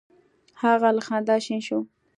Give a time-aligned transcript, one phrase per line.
[0.61, 1.79] هغه له خندا شین شو: